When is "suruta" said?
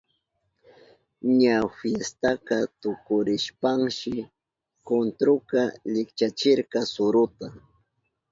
6.93-7.47